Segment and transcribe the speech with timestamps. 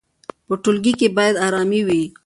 [0.47, 2.03] په ټولګي کې باید ارامي وي.